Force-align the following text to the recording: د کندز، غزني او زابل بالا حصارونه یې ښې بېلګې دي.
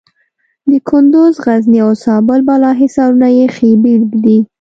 د 0.69 0.71
کندز، 0.87 1.33
غزني 1.45 1.79
او 1.85 1.91
زابل 2.03 2.39
بالا 2.47 2.71
حصارونه 2.81 3.27
یې 3.37 3.45
ښې 3.55 3.69
بېلګې 3.81 4.17
دي. 4.25 4.39